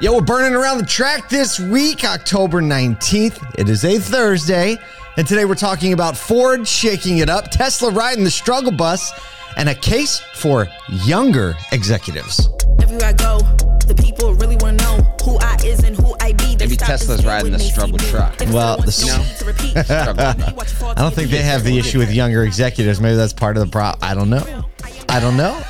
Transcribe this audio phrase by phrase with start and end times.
[0.00, 3.54] Yeah, we're burning around the track this week, October 19th.
[3.58, 4.76] It is a Thursday.
[5.16, 9.10] And today we're talking about Ford shaking it up, Tesla riding the struggle bus,
[9.56, 10.66] and a case for
[11.06, 12.50] younger executives.
[12.82, 13.38] Everywhere I go,
[13.86, 16.56] the people really want to know who I is and who I be.
[16.56, 18.38] They Maybe Tesla's riding the struggle truck.
[18.52, 22.12] Well, the don't s- need to repeat, I don't think they have the issue with
[22.12, 23.00] younger executives.
[23.00, 23.98] Maybe that's part of the problem.
[24.06, 24.66] I don't know.
[25.08, 25.62] I don't know.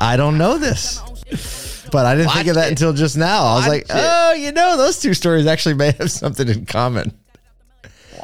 [0.00, 1.00] I don't know this.
[1.92, 2.70] But I didn't think of that it.
[2.70, 3.44] until just now.
[3.44, 3.90] I was like, it.
[3.90, 7.16] oh, you know, those two stories actually may have something in common.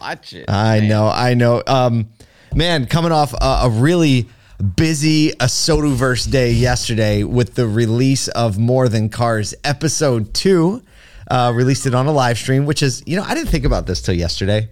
[0.01, 0.49] Watch it.
[0.49, 0.89] I man.
[0.89, 1.63] know, I know.
[1.67, 2.09] Um,
[2.55, 4.29] man, coming off a, a really
[4.77, 10.83] busy ASOTUverse day yesterday with the release of More Than Cars episode two.
[11.31, 13.87] Uh, released it on a live stream, which is, you know, I didn't think about
[13.87, 14.71] this till yesterday.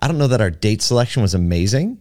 [0.00, 1.98] I don't know that our date selection was amazing.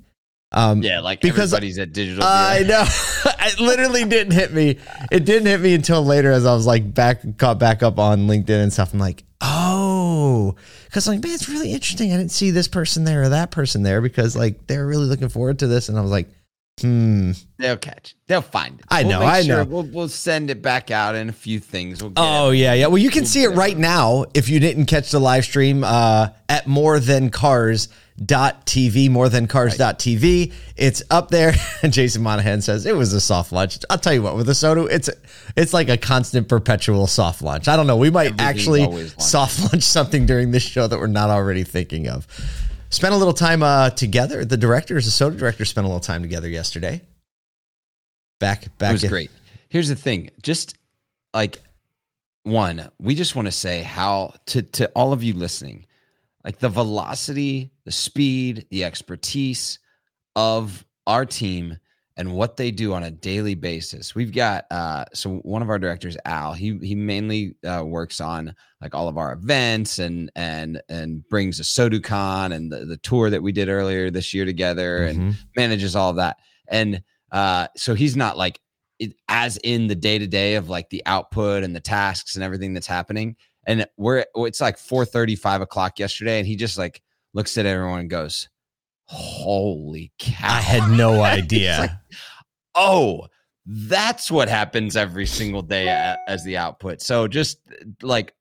[0.52, 2.24] Um, Yeah, like Because everybody's at digital.
[2.24, 2.86] I know.
[3.26, 4.78] it literally didn't hit me.
[5.12, 8.28] It didn't hit me until later as I was like back caught back up on
[8.28, 8.94] LinkedIn and stuff.
[8.94, 12.14] I'm like, oh, because I'm like, man, it's really interesting.
[12.14, 15.30] I didn't see this person there or that person there because like they're really looking
[15.30, 15.90] forward to this.
[15.90, 16.30] And I was like,
[16.80, 17.32] hmm.
[17.58, 18.16] They'll catch.
[18.28, 18.86] They'll find it.
[18.90, 19.64] I We'll know, I sure- know.
[19.66, 22.02] We'll, we'll send it back out in a few things.
[22.02, 22.58] We'll get Oh it.
[22.58, 22.88] yeah, yeah.
[22.88, 26.30] Well, you can see it right now if you didn't catch the live stream uh,
[26.48, 27.90] at more than cars.
[28.24, 29.76] Dot TV, more than cars.
[29.76, 30.54] Dot TV.
[30.78, 31.54] It's up there.
[31.84, 33.78] And Jason Monahan says it was a soft launch.
[33.90, 35.10] I'll tell you what, with the Soto, it's
[35.56, 37.68] it's like a constant, perpetual soft launch.
[37.68, 37.98] I don't know.
[37.98, 42.08] We might Everything's actually soft launch something during this show that we're not already thinking
[42.08, 42.26] of.
[42.90, 44.46] Spent a little time uh, together.
[44.46, 47.02] The directors, the Soto director, spent a little time together yesterday.
[48.40, 48.92] Back, back.
[48.92, 49.32] It was in- great.
[49.70, 50.32] Here's the thing.
[50.42, 50.78] Just
[51.34, 51.60] like
[52.44, 55.86] one, we just want to say how to to all of you listening,
[56.46, 59.80] like the velocity, the speed, the expertise
[60.36, 61.78] of our team
[62.18, 64.16] and what they do on a daily basis.
[64.16, 68.56] We've got uh so one of our directors Al, he he mainly uh, works on
[68.82, 73.30] like all of our events and and and brings a SoduCon and the, the tour
[73.30, 75.36] that we did earlier this year together and Mhm.
[75.58, 76.38] manages all of that.
[76.70, 78.62] And uh, so he's not like
[79.00, 82.44] it, as in the day to day of like the output and the tasks and
[82.46, 83.36] everything that's happening.
[83.66, 87.02] And we're it's like 4 5 o'clock yesterday, and he just like
[87.34, 88.50] looks at everyone and goes,
[89.06, 90.56] Holy cow.
[90.56, 91.78] I had no idea.
[91.80, 91.92] like,
[92.74, 93.28] oh,
[93.66, 95.90] that's what happens every single day
[96.28, 97.02] as the output.
[97.02, 97.60] So just
[98.02, 98.34] like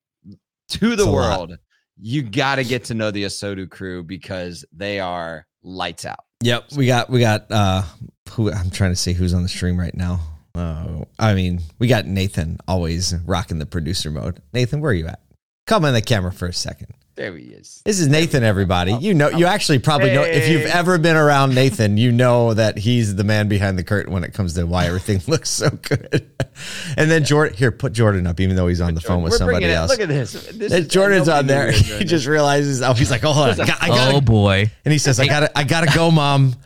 [0.69, 1.13] to the a lot.
[1.13, 1.59] world,
[2.01, 6.25] you got to get to know the ASOTU crew because they are lights out.
[6.43, 7.83] Yep, we got we got uh
[8.33, 10.21] who I'm trying to see who's on the stream right now.
[10.55, 14.41] Oh, I mean, we got Nathan always rocking the producer mode.
[14.53, 15.21] Nathan, where are you at?
[15.67, 16.95] Come on the camera for a second.
[17.17, 17.81] There he is.
[17.85, 18.93] This is Nathan, everybody.
[18.93, 22.11] Oh, you know, you oh, actually probably know if you've ever been around Nathan, you
[22.11, 25.49] know that he's the man behind the curtain when it comes to why everything looks
[25.49, 26.29] so good.
[26.97, 29.39] And then Jordan, here, put Jordan up, even though he's on the phone with We're
[29.39, 29.91] somebody bringing it- else.
[29.93, 30.33] Look at this.
[30.33, 31.67] this is- Jordan's on there.
[31.69, 33.89] we were doing He just realizes, oh, he's like, oh, hold on, I got, I
[33.89, 34.69] got oh boy.
[34.85, 36.57] and he says, I gotta, I gotta go, mom.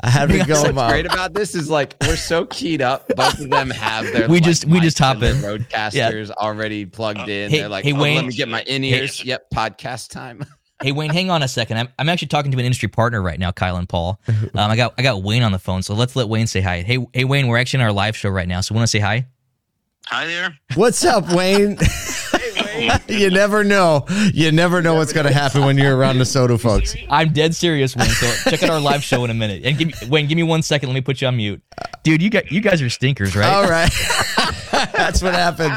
[0.00, 0.88] I have to go, What's mom.
[0.90, 3.08] great about this is like we're so keyed up.
[3.16, 5.64] Both of them have their We just- we just mics hop and their in.
[5.64, 7.50] RODECasters already plugged uh, in.
[7.50, 8.16] Hey- They're like, hey, oh, Wayne.
[8.16, 9.24] let me get my in ears.
[9.24, 10.44] Yep, podcast time.
[10.82, 11.78] Hey Wayne, hang on a second.
[11.78, 14.20] I'm, I'm actually talking to an industry partner right now, Kyle and Paul.
[14.28, 16.82] Um, I got I got Wayne on the phone, so let's let Wayne say hi.
[16.82, 18.98] Hey hey Wayne, we're actually in our live show right now, so want to say
[18.98, 19.26] hi?
[20.08, 20.58] Hi there.
[20.74, 21.78] What's up, Wayne?
[23.08, 24.04] you never know.
[24.32, 26.94] You never know what's going to happen when you're around the soda folks.
[27.08, 28.08] I'm dead serious, Wayne.
[28.10, 29.62] So check out our live show in a minute.
[29.64, 30.88] And give me, Wayne, give me one second.
[30.90, 31.62] Let me put you on mute,
[32.02, 32.22] dude.
[32.22, 33.52] You got you guys are stinkers, right?
[33.52, 33.90] All right.
[34.92, 35.72] That's what happens.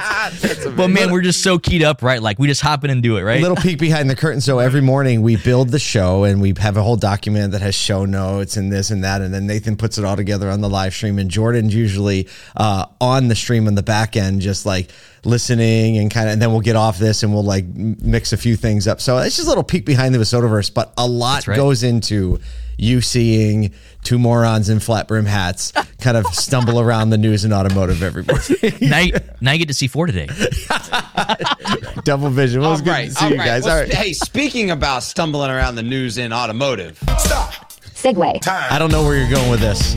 [0.75, 2.21] But man, we're just so keyed up, right?
[2.21, 3.39] Like we just hop in and do it, right?
[3.39, 4.39] A Little peek behind the curtain.
[4.39, 7.75] So every morning we build the show and we have a whole document that has
[7.75, 9.21] show notes and this and that.
[9.21, 11.19] And then Nathan puts it all together on the live stream.
[11.19, 14.91] And Jordan's usually uh, on the stream on the back end, just like
[15.25, 18.37] listening and kind of, and then we'll get off this and we'll like mix a
[18.37, 19.01] few things up.
[19.01, 21.55] So it's just a little peek behind the Sodaverse, but a lot right.
[21.55, 22.39] goes into
[22.77, 27.53] you seeing two morons in flat brim hats kind of stumble around the news and
[27.53, 28.89] automotive every morning.
[28.99, 30.27] now, you, now you get to see four today.
[32.03, 32.61] Double vision.
[32.61, 33.45] Well, it was All good to see all you right.
[33.45, 33.63] guys.
[33.63, 33.93] Well, all right.
[33.93, 37.53] Hey, speaking about stumbling around the news in automotive, Stop.
[37.93, 38.47] Segue.
[38.47, 39.95] I don't know where you're going with this.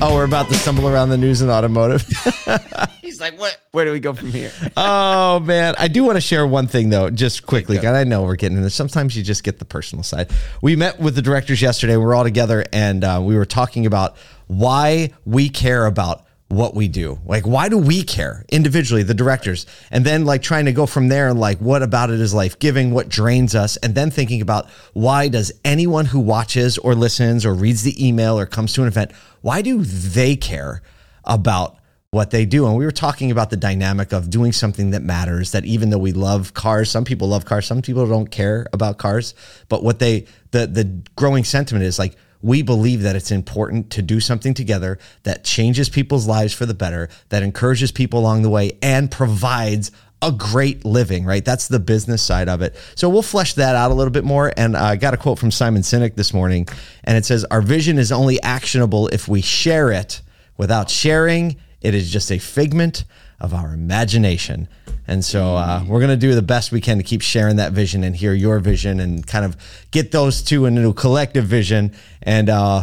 [0.00, 2.06] Oh, we're about to stumble around the news in automotive.
[3.02, 3.60] he's like, "What?
[3.72, 6.90] Where do we go from here?" oh man, I do want to share one thing
[6.90, 7.78] though, just quickly.
[7.78, 8.70] And I know we're getting into.
[8.70, 10.30] Sometimes you just get the personal side.
[10.62, 11.96] We met with the directors yesterday.
[11.96, 16.88] We're all together, and uh, we were talking about why we care about what we
[16.88, 17.18] do.
[17.26, 19.66] Like, why do we care individually, the directors?
[19.90, 22.58] And then like trying to go from there and like, what about it is life
[22.58, 22.90] giving?
[22.90, 23.76] What drains us?
[23.78, 28.38] And then thinking about why does anyone who watches or listens or reads the email
[28.38, 29.12] or comes to an event,
[29.42, 30.82] why do they care
[31.24, 31.78] about
[32.10, 32.66] what they do.
[32.66, 35.98] And we were talking about the dynamic of doing something that matters, that even though
[35.98, 39.34] we love cars, some people love cars, some people don't care about cars.
[39.68, 40.84] But what they, the, the
[41.16, 45.88] growing sentiment is like, we believe that it's important to do something together that changes
[45.88, 49.90] people's lives for the better, that encourages people along the way, and provides
[50.20, 51.44] a great living, right?
[51.44, 52.74] That's the business side of it.
[52.96, 54.52] So we'll flesh that out a little bit more.
[54.56, 56.66] And I got a quote from Simon Sinek this morning,
[57.04, 60.20] and it says, Our vision is only actionable if we share it.
[60.56, 63.04] Without sharing, it is just a figment
[63.40, 64.68] of our imagination.
[65.06, 67.72] And so uh, we're going to do the best we can to keep sharing that
[67.72, 69.56] vision and hear your vision and kind of
[69.90, 72.82] get those two into a collective vision and uh,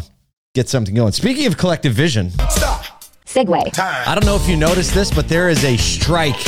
[0.54, 1.12] get something going.
[1.12, 2.30] Speaking of collective vision,
[3.26, 3.80] Segue.
[3.80, 6.40] I don't know if you noticed this, but there is a strike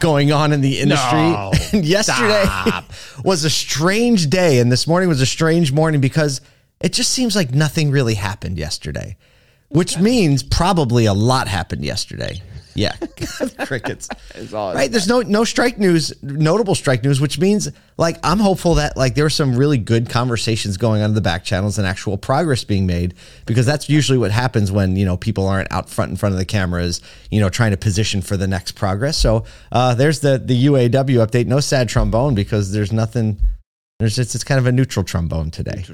[0.00, 1.18] going on in the industry.
[1.18, 1.52] No.
[1.72, 2.44] and yesterday
[3.24, 6.40] was a strange day, and this morning was a strange morning because
[6.80, 9.16] it just seems like nothing really happened yesterday,
[9.68, 12.42] which means probably a lot happened yesterday.
[12.74, 12.96] Yeah,
[13.66, 14.08] crickets.
[14.74, 14.90] right.
[14.90, 19.14] There's no no strike news, notable strike news, which means like I'm hopeful that like
[19.14, 22.64] there are some really good conversations going on in the back channels and actual progress
[22.64, 23.14] being made
[23.46, 26.38] because that's usually what happens when you know people aren't out front in front of
[26.38, 27.00] the cameras,
[27.30, 29.16] you know, trying to position for the next progress.
[29.16, 31.46] So uh, there's the the UAW update.
[31.46, 33.38] No sad trombone because there's nothing.
[34.00, 35.84] There's just it's kind of a neutral trombone today.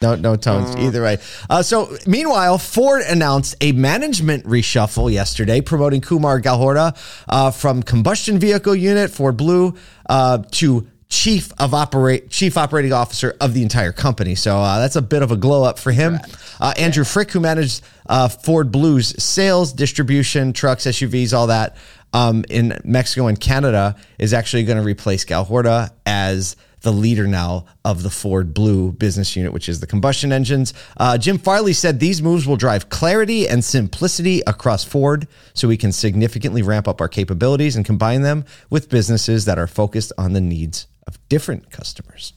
[0.00, 1.18] No, no tones either way.
[1.50, 6.96] Uh, so, meanwhile, Ford announced a management reshuffle yesterday, promoting Kumar Galhotra
[7.28, 9.74] uh, from combustion vehicle unit Ford Blue
[10.08, 14.36] uh, to chief of operate chief operating officer of the entire company.
[14.36, 16.20] So uh, that's a bit of a glow up for him.
[16.60, 21.76] Uh, Andrew Frick, who managed uh, Ford Blue's sales, distribution, trucks, SUVs, all that
[22.12, 27.66] um, in Mexico and Canada, is actually going to replace Galhotra as the leader now
[27.84, 30.74] of the Ford Blue business unit, which is the combustion engines.
[30.96, 35.76] Uh, Jim Farley said these moves will drive clarity and simplicity across Ford so we
[35.76, 40.32] can significantly ramp up our capabilities and combine them with businesses that are focused on
[40.32, 42.32] the needs of different customers.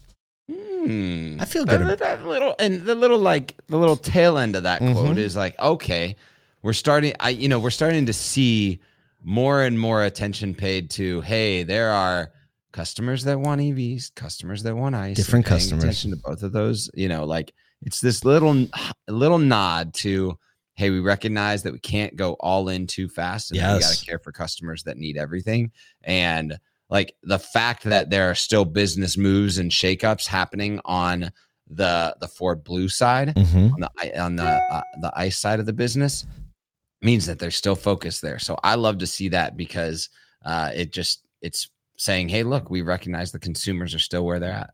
[0.84, 1.82] I feel good.
[1.82, 5.36] That, that little and the little like the little tail end of that quote is
[5.36, 6.16] like okay
[6.64, 8.80] we're starting i you know we're starting to see
[9.24, 12.32] more and more attention paid to hey there are
[12.72, 15.84] customers that want evs customers that want ice Different customers.
[15.84, 18.68] attention to both of those you know like it's this little
[19.08, 20.38] little nod to
[20.76, 23.94] hey we recognize that we can't go all in too fast and that we got
[23.94, 25.72] to care for customers that need everything
[26.04, 26.58] and
[26.90, 31.32] like the fact that there are still business moves and shakeups happening on
[31.70, 33.74] the the Ford Blue side Mhm.
[33.74, 36.26] on the on the uh, the ice side of the business
[37.02, 38.38] means that they're still focused there.
[38.40, 40.10] So I love to see that because
[40.46, 41.70] uh, it just it's
[42.02, 44.72] saying, hey, look, we recognize the consumers are still where they're at.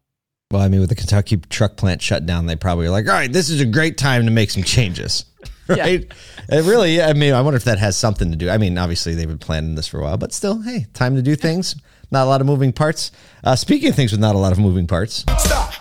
[0.50, 3.14] Well, I mean, with the Kentucky truck plant shut down, they probably were like, all
[3.14, 5.26] right, this is a great time to make some changes.
[5.70, 6.10] Right?
[6.48, 8.50] It really, I mean, I wonder if that has something to do.
[8.50, 11.22] I mean, obviously they've been planning this for a while, but still, hey, time to
[11.22, 11.76] do things.
[12.10, 13.12] Not a lot of moving parts.
[13.44, 15.26] Uh, speaking of things with not a lot of moving parts,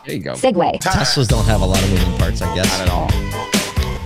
[0.04, 0.32] There you go.
[0.32, 0.81] Segue.
[0.81, 2.66] Teslas don't have a lot of moving parts, I guess.
[2.81, 3.56] Not at all.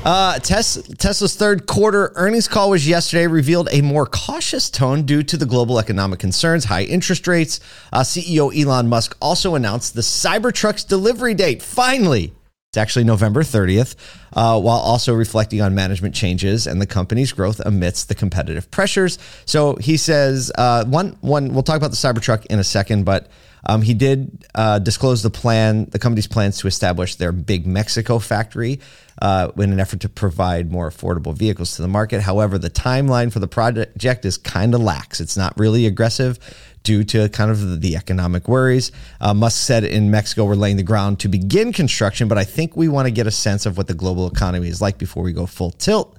[0.02, 5.22] Uh, Tes- Tesla's third quarter earnings call was yesterday revealed a more cautious tone due
[5.22, 7.60] to the global economic concerns, high interest rates.
[7.92, 11.60] Uh, CEO Elon Musk also announced the Cybertruck's delivery date.
[11.60, 12.32] Finally,
[12.70, 13.94] it's actually November 30th,
[14.32, 19.18] uh, while also reflecting on management changes and the company's growth amidst the competitive pressures.
[19.44, 23.28] So he says, uh, one, one, we'll talk about the Cybertruck in a second, but
[23.66, 28.18] um, he did uh, disclose the plan, the company's plans to establish their big Mexico
[28.18, 28.80] factory
[29.20, 32.22] uh, in an effort to provide more affordable vehicles to the market.
[32.22, 35.20] However, the timeline for the project is kind of lax.
[35.20, 36.38] It's not really aggressive
[36.82, 38.90] due to kind of the economic worries.
[39.20, 42.76] Uh, Musk said in Mexico, we're laying the ground to begin construction, but I think
[42.76, 45.32] we want to get a sense of what the global economy is like before we
[45.32, 46.16] go full tilt.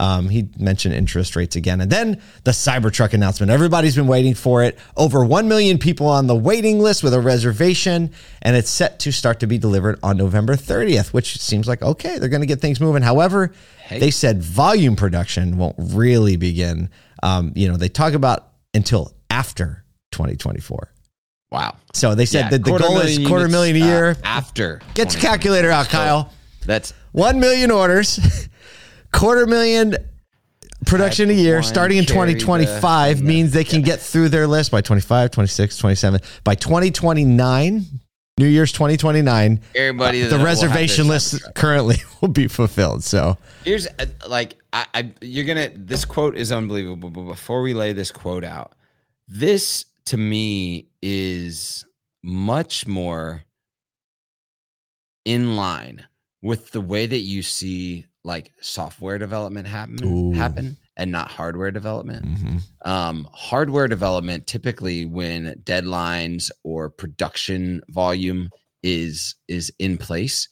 [0.00, 1.80] Um, he mentioned interest rates again.
[1.80, 3.50] And then the Cybertruck announcement.
[3.52, 4.76] Everybody's been waiting for it.
[4.96, 8.10] Over 1 million people on the waiting list with a reservation,
[8.42, 12.18] and it's set to start to be delivered on November 30th, which seems like, okay,
[12.18, 13.02] they're going to get things moving.
[13.02, 13.52] However,
[13.90, 16.90] they said volume production won't really begin.
[17.22, 20.90] Um, you know, they talk about until after 2024.
[21.52, 21.76] Wow.
[21.92, 24.16] So they said Yeah, that the goal is quarter million a uh, year.
[24.24, 24.80] after.
[24.94, 26.32] Get your calculator out, Kyle.
[26.66, 28.48] That's 1 million orders,
[29.14, 29.96] quarter million
[30.86, 34.70] production a year starting in carry the- 2025 means they can get through their list
[34.70, 36.20] by 25, 26, 27.
[36.42, 37.84] By 2029,
[38.36, 40.22] New Year's 2029, everybody.
[40.22, 43.04] the will have reservation list currently will be fulfilled.
[43.04, 47.10] So, Here's uh, like I, I you're gonna this quote is unbelievable.
[47.10, 48.72] But before we lay this quote out,
[49.28, 51.84] this to me is
[52.24, 53.44] much more
[55.24, 56.04] in line
[56.42, 60.32] with the way that you see like software development happen Ooh.
[60.32, 62.24] happen and not hardware development.
[62.24, 62.62] Mhm.
[62.84, 68.50] Um, hardware development typically when deadlines or production volume
[68.82, 70.48] is is in place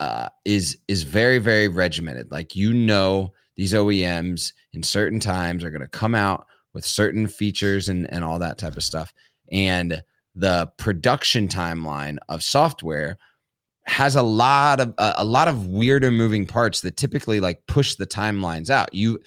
[0.00, 2.30] uh, is is very very regimented.
[2.30, 7.26] Like you know, these OEMs in certain times are going to come out with certain
[7.26, 9.12] features and and all that type of stuff,
[9.52, 10.02] and
[10.34, 13.16] the production timeline of software
[13.86, 17.96] has a lot of a, a lot of weirder moving parts that typically like push
[17.96, 18.92] the timelines out.
[18.94, 19.20] You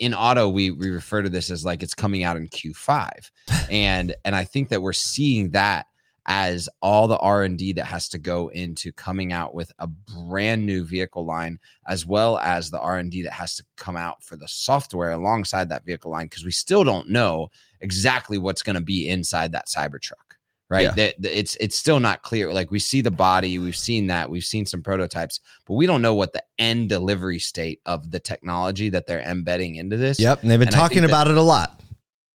[0.00, 3.30] in auto we we refer to this as like it's coming out in Q5.
[3.70, 5.86] and and I think that we're seeing that
[6.28, 10.84] as all the R&D that has to go into coming out with a brand new
[10.84, 15.12] vehicle line as well as the R&D that has to come out for the software
[15.12, 17.48] alongside that vehicle line because we still don't know
[17.80, 20.25] exactly what's going to be inside that Cybertruck
[20.68, 20.90] right Yeah.
[20.92, 24.28] that that it's it's still not clear like we see the body we've seen that
[24.28, 28.18] we've seen some prototypes but we don't know what the end delivery state of the
[28.20, 30.42] technology that they're embedding into this Yep.
[30.42, 31.80] And they've been And talking think that- about it a lot.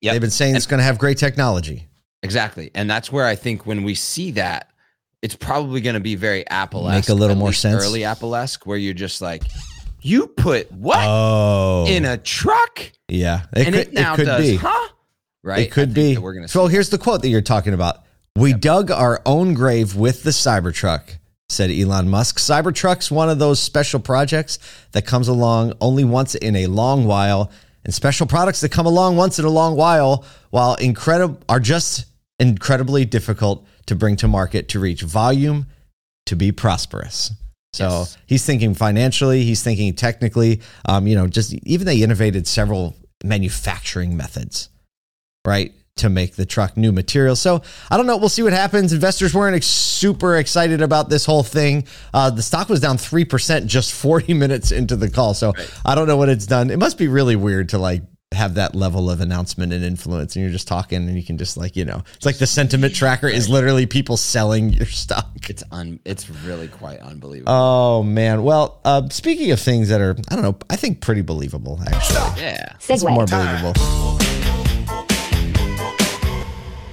[0.01, 0.13] Yep.
[0.13, 1.87] They've been saying it's going to have great technology.
[2.23, 4.69] exactly and that's where i think when we see that
[5.21, 7.83] it's probably going to be very apple Make a little more sense.
[7.83, 9.43] early apple-esque where you're just like
[10.01, 11.85] you put what Oh.
[11.87, 13.41] in a truck yeah.
[13.55, 14.55] It and could, it now it could does be.
[14.55, 14.87] huh
[15.43, 16.17] right It could be.
[16.17, 18.03] we're gonna so here's the quote that you're talking about.
[18.35, 21.17] We dug our own grave with the Cybertruck,
[21.49, 22.39] said Elon Musk.
[22.39, 24.57] Cybertruck's one of those special projects
[24.93, 27.51] that comes along only once in a long while,
[27.83, 32.05] and special products that come along once in a long while, while incredible are just
[32.39, 35.67] incredibly difficult to bring to market to reach volume
[36.25, 37.31] to be prosperous.
[37.73, 38.17] So Yes.
[38.27, 40.61] he's thinking financially, he's thinking technically.
[40.85, 44.69] Um, you know, just even they innovated several manufacturing methods,
[45.45, 47.35] right, to make the truck new material.
[47.35, 48.17] So I don't know.
[48.17, 48.93] We'll see what happens.
[48.93, 51.85] Investors weren't ex- super excited about this whole thing.
[52.13, 55.33] Uh, the stock was down three percent just forty minutes into the call.
[55.33, 55.53] So
[55.85, 56.69] I don't know what it's done.
[56.69, 58.03] It must be really weird to like
[58.33, 61.57] have that level of announcement and influence and you're just talking and you can just
[61.57, 65.63] like you know it's like the sentiment tracker is literally people selling your stock it's
[65.69, 68.43] un it's really quite unbelievable Oh man.
[68.43, 71.81] Well, uh, speaking of things that are, I don't know, I think pretty believable.
[71.85, 73.73] Actually, yeah it's more Segue.
[73.73, 74.30] believable.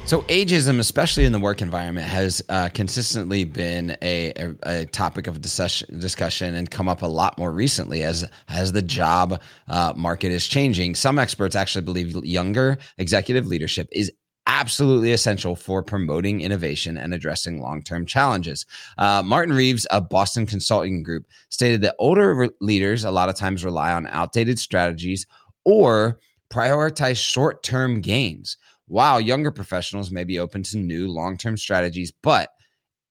[0.08, 5.26] So ageism, especially in the work environment, has uh, consistently been a, a, a topic
[5.26, 9.38] of discussion, and come up a lot more recently as as the job
[9.68, 10.94] uh, market is changing.
[10.94, 14.10] Some experts actually believe younger executive leadership is
[14.46, 18.64] absolutely essential for promoting innovation and addressing long-term challenges.
[18.96, 23.34] Uh, Martin Reeves of Boston Consulting Group stated that older re- leaders a lot of
[23.34, 25.26] times rely on outdated strategies
[25.66, 26.18] or
[26.50, 28.56] prioritize short-term gains
[28.88, 32.50] while younger professionals may be open to new long-term strategies but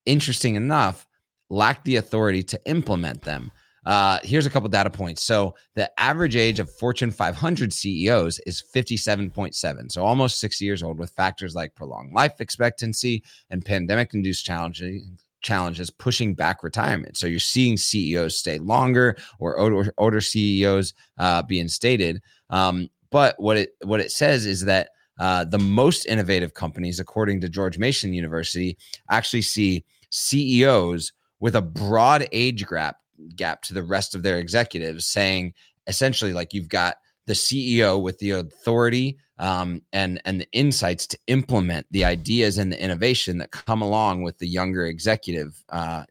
[0.05, 1.07] interesting enough
[1.49, 3.51] lack the authority to implement them.
[3.85, 5.23] Uh, here's a couple data points.
[5.23, 10.99] So the average age of fortune 500 ceos is 57.7 so almost 60 years old
[10.99, 15.03] with factors like prolonged life expectancy and pandemic induced challenges
[15.41, 17.15] challenges pushing back retirement.
[17.15, 22.21] So you're seeing ceos stay longer or older, older ceos uh, being stated.
[22.49, 27.41] Um, but what it what it says is that uh, the most innovative companies, according
[27.41, 28.77] to George Mason University,
[29.09, 32.97] actually see CEOs with a broad age gap
[33.35, 35.53] gap to the rest of their executives, saying
[35.87, 41.19] essentially like you've got the CEO with the authority um, and and the insights to
[41.27, 46.03] implement the ideas and the innovation that come along with the younger executive uh,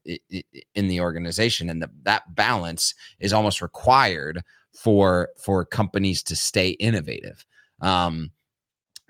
[0.74, 6.70] in the organization, and the, that balance is almost required for for companies to stay
[6.70, 7.44] innovative.
[7.80, 8.30] Um,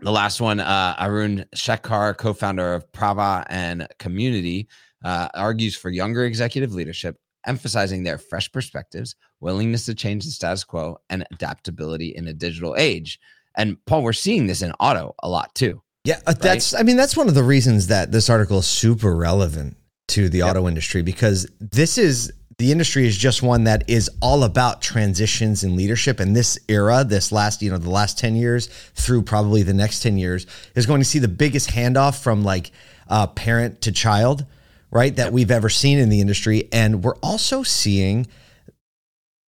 [0.01, 4.69] the last one, uh, Arun Shekhar, co-founder of Prava and Community,
[5.05, 10.65] uh, argues for younger executive leadership, emphasizing their fresh perspectives, willingness to change the status
[10.65, 13.19] quo, and adaptability in a digital age.
[13.57, 15.83] And Paul, we're seeing this in auto a lot too.
[16.05, 16.75] Yeah, uh, that's.
[16.75, 19.77] I mean, that's one of the reasons that this article is super relevant
[20.09, 24.43] to the auto industry because this is the industry is just one that is all
[24.43, 26.21] about transitions in leadership.
[26.21, 30.03] And this era, this last, you know, the last ten years through probably the next
[30.03, 32.71] ten years, is going to see the biggest handoff from like
[33.09, 34.47] uh, parent to child,
[34.91, 35.15] right?
[35.15, 38.27] That we've ever seen in the industry, and we're also seeing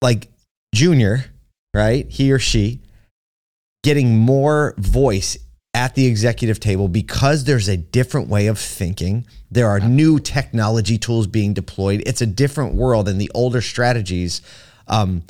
[0.03, 0.29] like
[0.75, 1.25] Junior,
[1.73, 2.07] right?
[2.11, 2.83] He or she
[3.83, 5.39] getting more voice
[5.75, 9.27] at the executive table because there's a different way of thinking.
[9.51, 12.03] There are new technology tools being deployed.
[12.07, 14.41] It's a different world, and the older strategies
[14.87, 15.23] um,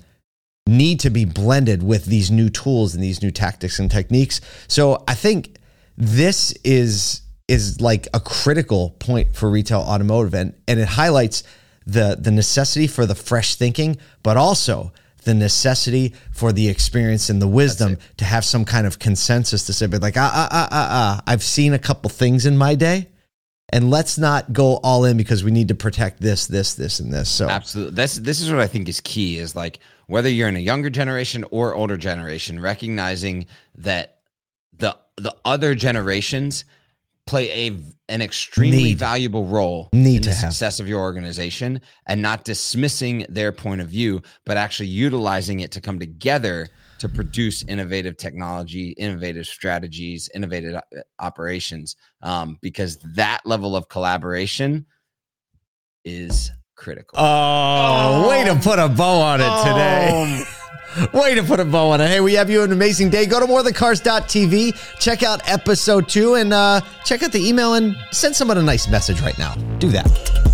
[0.66, 4.40] need to be blended with these new tools and these new tactics and techniques.
[4.68, 5.56] So I think
[5.96, 11.42] this is is like a critical point for retail automotive, and and it highlights
[11.86, 14.92] the the necessity for the fresh thinking, but also
[15.22, 19.72] the necessity for the experience and the wisdom to have some kind of consensus to
[19.72, 22.74] say, but like, ah, ah, ah, ah, ah, I've seen a couple things in my
[22.74, 23.08] day.
[23.70, 27.12] And let's not go all in because we need to protect this, this, this, and
[27.12, 27.28] this.
[27.28, 27.96] So Absolutely.
[27.96, 30.88] This this is what I think is key is like whether you're in a younger
[30.88, 33.44] generation or older generation, recognizing
[33.74, 34.20] that
[34.78, 36.64] the the other generations
[37.28, 37.76] play a
[38.08, 38.98] an extremely Need.
[38.98, 40.52] valuable role Need in to the have.
[40.52, 45.70] success of your organization and not dismissing their point of view, but actually utilizing it
[45.72, 46.68] to come together
[47.00, 50.80] to produce innovative technology, innovative strategies, innovative uh,
[51.20, 51.94] operations.
[52.22, 54.86] Um, because that level of collaboration
[56.04, 57.18] is critical.
[57.18, 60.44] Oh, way to put a bow on it today.
[61.12, 62.08] way to put a bow on it.
[62.08, 63.26] Hey, we have you an amazing day.
[63.26, 68.34] Go to morethancars.tv, check out episode two, and uh, check out the email and send
[68.34, 69.54] someone a nice message right now.
[69.78, 70.47] Do that.